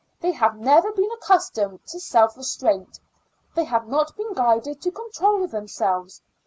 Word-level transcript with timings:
They 0.19 0.31
have 0.31 0.55
never 0.57 0.91
been 0.91 1.11
accustomed 1.11 1.85
to 1.85 1.99
self 1.99 2.35
restraint; 2.35 2.99
they 3.53 3.65
have 3.65 3.87
not 3.87 4.15
been 4.17 4.33
guided 4.33 4.81
to 4.81 4.89
control 4.91 5.45
themselves. 5.45 6.23